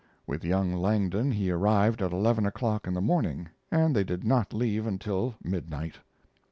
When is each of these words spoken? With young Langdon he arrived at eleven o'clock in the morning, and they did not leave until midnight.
With 0.25 0.43
young 0.43 0.73
Langdon 0.73 1.31
he 1.31 1.51
arrived 1.51 2.01
at 2.01 2.11
eleven 2.11 2.47
o'clock 2.47 2.87
in 2.87 2.95
the 2.95 3.01
morning, 3.01 3.49
and 3.69 3.95
they 3.95 4.03
did 4.03 4.23
not 4.23 4.51
leave 4.51 4.87
until 4.87 5.35
midnight. 5.43 5.99